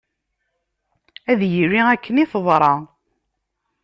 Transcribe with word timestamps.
Ad 1.31 1.41
yili 1.53 1.81
akken 1.93 2.21
i 2.23 2.25
teḍra. 2.31 2.73